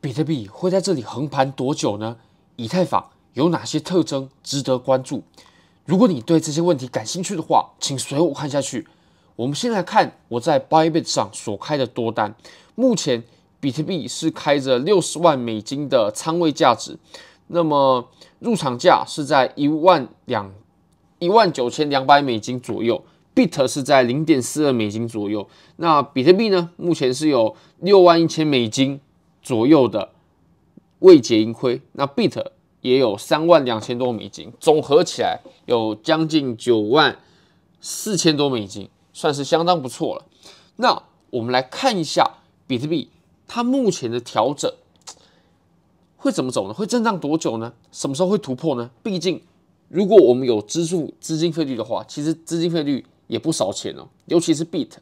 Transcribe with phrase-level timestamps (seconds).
[0.00, 2.16] 比特币会在这里横盘多久呢？
[2.56, 5.22] 以太坊有哪些特征值得关注？
[5.84, 8.86] 如果你对这些问题感兴趣的话，请随我看下去。
[9.36, 12.34] 我们先来看我在 Bybit 上所开的多单，
[12.74, 13.22] 目前
[13.60, 16.98] 比特币是开着六十万美金的仓位价值，
[17.48, 18.08] 那么
[18.38, 20.50] 入场价是在一万两
[21.18, 23.04] 一万九千两百美金左右
[23.34, 25.46] ，Bit 是在零点四二美金左右。
[25.76, 29.00] 那比特币呢，目前是有六万一千美金
[29.42, 30.10] 左右的
[31.00, 32.46] 未结盈亏，那 Bit
[32.80, 37.18] 也有三万两千多美金，总合起来有将近九万
[37.80, 38.88] 四千多美金。
[39.12, 40.24] 算是相当不错了。
[40.76, 43.10] 那我们来看一下比特币，
[43.48, 44.72] 它目前的调整
[46.16, 46.72] 会怎么走呢？
[46.72, 47.72] 会震荡多久呢？
[47.90, 48.90] 什么时候会突破呢？
[49.02, 49.42] 毕竟，
[49.88, 54.92] 如果我们有支付资金费率的话，其实资金费率也不少钱哦，尤其是 Bit。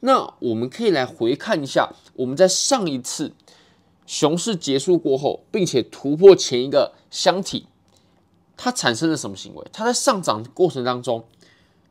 [0.00, 3.32] 那我们可以来回看一下，我们在上一次
[4.08, 7.66] 熊市结束过后，并且突破前一个箱体，
[8.56, 9.64] 它产生了什么行为？
[9.70, 11.22] 它在上涨过程当中。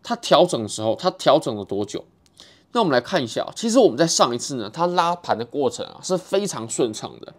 [0.04, 2.04] 它调整的时候，它调整了多久？
[2.72, 7.34] 那我们来看一下，其实我们在上一次呢，它拉盘的过程啊是非常顺畅的。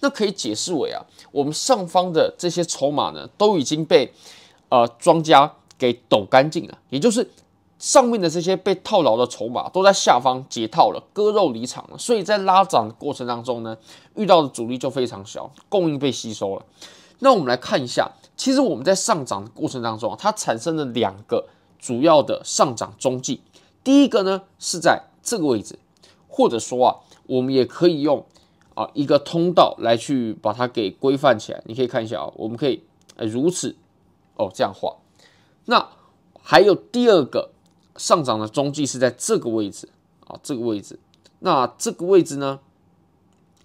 [0.00, 4.10] 那可以解释为啊，我们上方的这些筹码呢，都已经被
[4.70, 7.28] 呃庄家给抖干净了，也就是
[7.84, 11.98] 上面的这些被套牢的筹码都在下方解套了，割肉离场了。
[11.98, 13.76] 所以在拉涨的过程当中呢，
[14.14, 16.64] 遇到的阻力就非常小，供应被吸收了。
[17.18, 21.46] 那我们来看一下，其实我们在上涨的过程当中啊，它产生了两个。
[21.86, 23.42] 主要的上涨踪迹，
[23.82, 25.78] 第一个呢是在这个位置，
[26.28, 26.96] 或者说啊，
[27.26, 28.24] 我们也可以用
[28.72, 31.60] 啊一个通道来去把它给规范起来。
[31.66, 32.82] 你可以看一下啊，我们可以
[33.18, 33.76] 如此
[34.36, 34.96] 哦这样画。
[35.66, 35.90] 那
[36.42, 37.50] 还有第二个
[37.96, 39.88] 上涨的中继是在这个位置
[40.26, 40.98] 啊，这个位置。
[41.40, 42.60] 那这个位置呢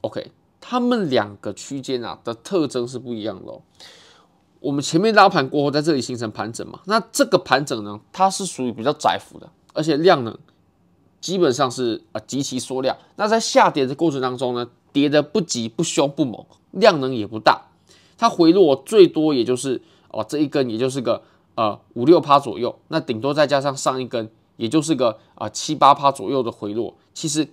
[0.02, 3.62] ，OK，它们两个区间啊的特征是不一样的哦。
[4.60, 6.82] 我们前面拉盘过后，在这里形成盘整嘛？
[6.86, 10.38] 那这个盘整呢，它是属于比较窄幅的，而且量呢，
[11.22, 12.98] 基本上是啊极其缩量。
[13.16, 17.68] 那在下跌的过程当中呢，跌的不急不凶不猛，量能也不大，
[18.18, 21.24] 它回落最多也就是哦这一根也就是个
[21.60, 26.96] 呃五六趴左右，那顶多再加上上一根，也就是个啊七八趴左右的回落。
[27.14, 27.46] 其实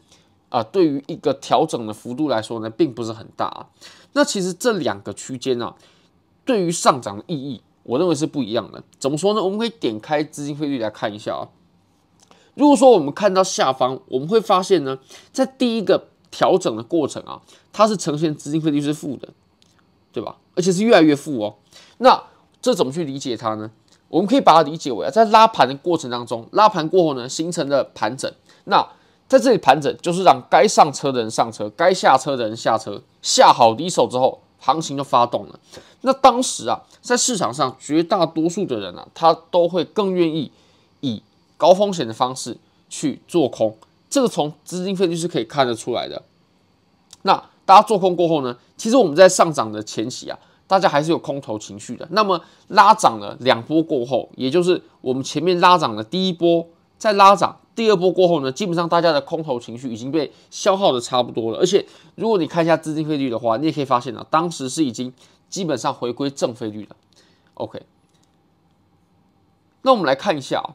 [0.48, 3.66] 啊，对于一个调整的幅度来说呢，并不是很大啊。
[4.12, 5.74] 那其实这两个区间啊。
[6.44, 8.80] 对于上涨的意义，我认为是不一样的。
[9.00, 9.42] 怎么说呢？
[9.42, 11.48] 我们可以点开资金费率来看一下啊。
[12.54, 15.00] 如果说我们看到下方，我们会发现呢，
[15.32, 17.42] 在第一个调整的过程啊，
[17.72, 19.30] 它是呈现资金费率是负的，
[20.12, 20.36] 对吧？
[20.54, 21.56] 而且是越来越负哦。
[21.98, 22.22] 那
[22.62, 23.72] 这怎么去理解它呢？
[24.16, 28.32] 我们可以把它理解为啊，在拉盘的过程当中，拉盘过后呢，形成了盘整。
[28.64, 28.82] 那
[29.28, 34.40] 在这里盘整，就是让该上车的人上车，该下车的人下车，下好离手之后。
[34.58, 35.60] 行情就发动了，
[36.00, 40.50] 那当时啊，在市场上绝大多数的人啊，他都会更愿意
[41.02, 41.22] 以
[41.56, 42.56] 高风险的方式
[42.88, 43.76] 去做空，
[44.10, 46.20] 这个从资金费率是可以看得出来的。
[47.22, 47.34] 那
[47.64, 52.06] 大家做空过后呢，其实我们在上涨的前期啊，大家还是有空头情绪的。
[52.10, 56.66] 那么拉涨了两波过后，也就是我们前面拉涨的第一波，
[56.98, 57.60] 再拉涨。
[57.74, 61.58] 第二波过后呢，基本上大家的空头情绪已经被消耗的差不多了。
[61.58, 61.84] 而且，
[62.14, 65.12] 如果你看一下资金费率的话，你也可以发现啊，当时是已经
[65.50, 66.96] 基本上回归正费率了。
[67.52, 67.82] OK，
[69.82, 70.72] 那我们来看一下啊，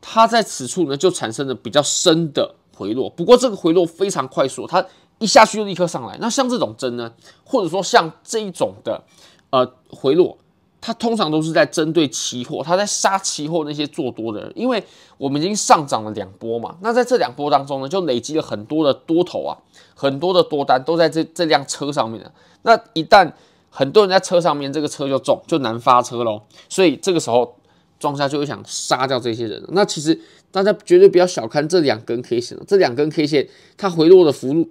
[0.00, 3.10] 它在此处呢就产生了比较深的回落。
[3.10, 4.86] 不过这个回落非常快速，它
[5.22, 6.18] 一下去就立刻上来。
[6.20, 7.12] 那像这种针呢，
[7.44, 9.02] 或者说像这一种的
[9.50, 10.36] 呃回落。
[10.84, 14.82] 它通常都是在针对期货，它在杀期货那些做多的人，因为
[15.16, 19.56] 我们已经上涨了两波嘛，那在这两波当中呢，就累积了很多的多头啊，
[19.94, 22.32] 很多的多单都在这这辆车上面了。
[22.62, 23.30] 那一旦
[23.70, 26.42] 很多人在车上面，这个车就重，就难发车喽。
[26.68, 27.54] 所以这个时候
[28.00, 29.64] 庄家就会想杀掉这些人。
[29.68, 34.68] 那其实大家绝对不要小看这两根 K 线，这两根 K 线它回落的幅度，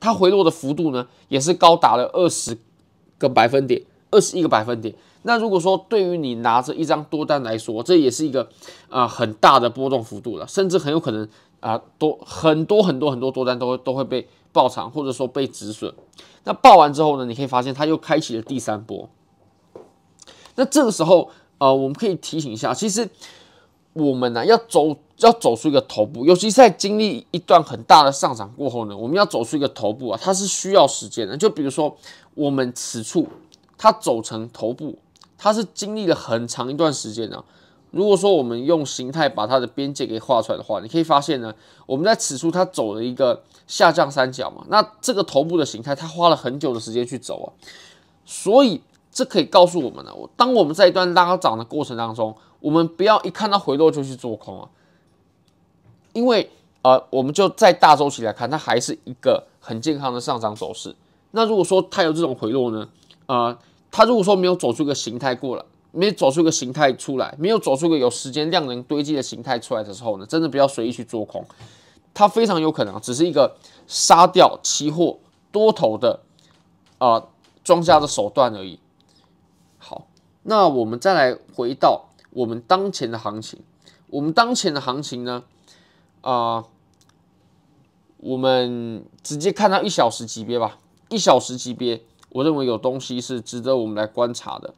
[0.00, 2.58] 它回落的幅度呢，也是高达了二十
[3.18, 4.94] 个百分点，二十一个百分点。
[5.22, 8.48] 那如果说对于你拿着一张多单来说，这也是一个
[8.88, 11.28] 啊、很大的波动幅度了，甚至很有可能
[11.60, 15.94] 啊、多很多很多很多多单都会都会被爆仓，或者说被止损。
[16.44, 19.10] 那爆完之后呢，你可以发现它又开启了第三波。
[20.54, 23.06] 那这个时候呃，我们可以提醒一下，其实
[24.00, 31.36] 我们呢要走要走出一个头部，尤其在经历一段很大的上涨过后呢，我们要走出一个头部啊，它是需要时间的。
[31.36, 31.96] 就比如说
[32.34, 33.28] 我们此处
[33.76, 34.98] 它走成头部。
[35.42, 37.42] 它是经历了很长一段时间啊，
[37.92, 41.54] 如果说我们用形态把它的边界给画出来的话，你可以发现呢，
[41.86, 47.48] 我们在此处它走了一个下降三角嘛，那这个头部的形态它花了很久的时间去走啊，
[48.26, 54.68] 所以这可以告诉我们呢，当我们在一段拉涨的过程当中，我们不要一看到回落就去做空啊，
[56.12, 56.50] 因为
[56.82, 60.94] 呃，我们就在大周期来看，它还是一个很健康的上涨走势。
[61.32, 62.88] 那如果说它有这种回落呢，
[63.26, 63.58] 呃，
[63.90, 65.64] 它如果说没有走出一个形态过来。
[65.92, 71.44] 没有走出一个形态出来，没有走出个有时间量能堆积的形态出来的时候呢，真的不要随意去做空，
[72.14, 73.56] 它非常有可能只是一个
[73.88, 75.18] 杀掉期货
[75.50, 76.20] 多头的
[76.98, 77.20] 啊
[77.64, 78.78] 庄家的手段而已。
[80.42, 83.60] 那我们再来回到我们当前的行情，
[84.08, 85.42] 我们当前的行情呢，
[86.22, 86.64] 啊、
[88.18, 90.78] 我们直接看到一小时级别吧，
[91.08, 94.74] 一小时级别，我认为有东西是值得我们来观察的。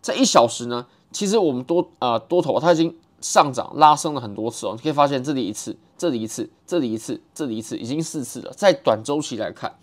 [0.00, 8.52] 在一小时呢，其实我们多呃多头它已经上涨拉升了很多次哦，你可以发现这里一次，这里一次，这里一次，这里一次，已经四次了。
[8.52, 9.74] 在短周期来看，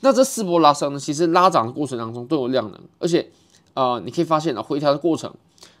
[0.00, 3.30] 那这四波拉升呢，其实拉涨的过程当中都有量能，而且
[3.74, 5.32] 呃你可以发现呢，回调的过程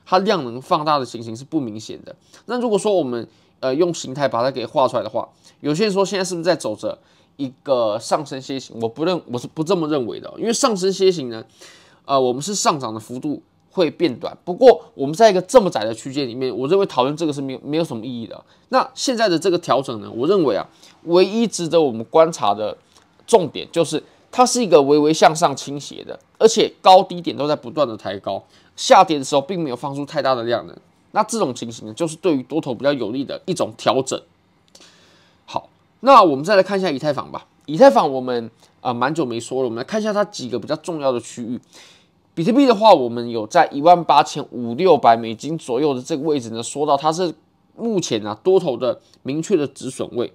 [0.04, 2.14] 它量能放大的情形是不明显的。
[2.46, 3.26] 那如果说我们
[3.60, 5.28] 呃用形态把它给画出来的话，
[5.60, 6.98] 有些人说现在是不是在走着
[7.36, 8.76] 一个上升楔形？
[8.80, 11.44] 我不认，我是不这么认为的，因为上升楔形呢，
[12.04, 13.42] 呃我们是上涨的幅度。
[13.76, 18.40] 会变短，不过我们在一个这么窄的区间里面，我认为讨论这个是没有没有什么意义的。
[18.68, 20.64] 那现在的这个调整呢，我认为啊，
[21.06, 22.78] 唯一值得我们观察的
[23.26, 24.00] 重点就是
[24.36, 28.42] 它是一个微微向上倾斜的，而且高低点都在不断的抬高，
[28.74, 30.76] 下跌的时候并没有放出太大的量能。
[31.12, 34.20] 那这种情形呢，就是对于多头比较有利的一种调整。
[35.44, 35.68] 好，
[36.00, 37.46] 那我们再来看一下以太坊吧。
[37.66, 38.50] 以太坊我们
[38.80, 41.60] 啊蛮久没说了，我们来看一下它几个比较重要的区域。
[42.34, 47.32] 比特币的话，我们有在一万八千五六百美金左右的这个位置呢，说到它是
[47.76, 50.32] 目前啊多头的明确的止损位。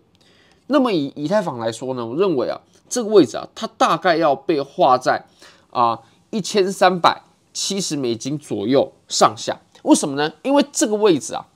[0.68, 5.25] 那么以以太坊来说呢，我认为啊这个位置啊，它大概要被画在
[5.69, 6.00] 啊
[6.31, 7.21] 一千三百
[7.53, 9.59] 七十美金左右上下。
[9.83, 10.33] 为什么呢？
[10.44, 11.47] 因为这个位置啊，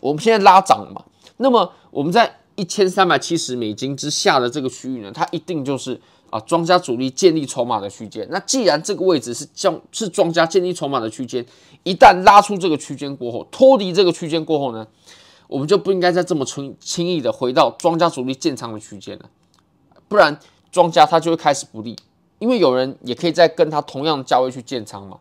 [0.00, 1.04] 我们现在拉涨了嘛，
[1.38, 6.00] 那么我们在一千三百七十美金之下的这个区域呢，它一定就是。
[6.30, 8.26] 啊，庄家主力建立筹码的区间。
[8.28, 11.46] 那既然这个位置是将是庄家建立筹码的区间，
[11.84, 14.84] 一旦拉出这个区间过后，脱离这个区间过后呢，
[15.46, 19.30] 我们就不应该再这么轻轻易的回到庄家主力建仓的区间了，
[20.14, 20.38] 不然
[20.70, 21.96] 庄家他就会开始不利，
[22.38, 25.18] 因为有人也可以在跟他同样的价位去建仓嘛。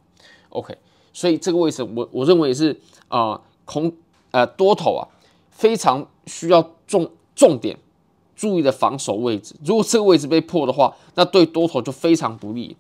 [0.50, 0.78] OK，
[1.12, 3.92] 所以这个位置我我认为也是啊、呃、空
[4.30, 5.02] 呃多头啊
[5.50, 7.76] 非常需要重重点。
[8.36, 12.76] 注意的防守位置，如果这个位置被破的话，那对多头就非常不利。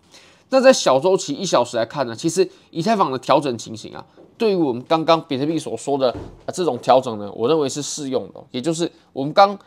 [0.49, 4.05] 那在小周期一小时来看呢，其实以太坊的调整情形啊，
[4.37, 8.43] 对于我们刚刚比特币所说的、啊、这种调整呢，我认为是适用的。
[8.51, 9.57] 也就是我们刚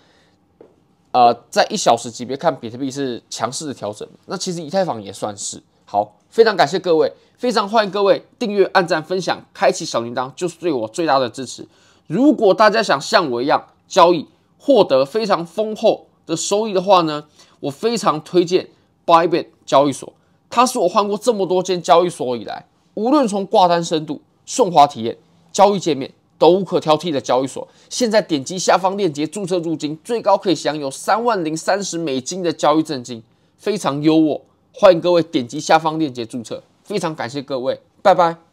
[1.16, 5.62] 呃在一小时级别看比特币是强势的调整，那其实以太坊也算是。
[5.86, 11.66] 好，非常感谢各位，非常欢迎各位订阅、按赞、分享、开启小铃铛，就是对我最大的支持。
[12.06, 14.26] 如果大家想像我一样交易，
[14.58, 17.24] 获得非常丰厚的收益的话呢，
[17.60, 18.68] 我非常推荐
[19.06, 20.12] Bybit 交易所。
[20.50, 25.16] 它是我换过这么多间交易所以来，无论从挂单深度、顺滑体验、
[25.50, 27.66] 交易界面都无可挑剔的交易所。
[27.88, 33.22] 现在点击下方链接注册入金，最高可以享有三万零三十美金的交易赠金，
[33.56, 34.40] 非常优渥。
[34.72, 38.45] 欢迎各位点击下方链接注册，非常感谢各位，拜拜。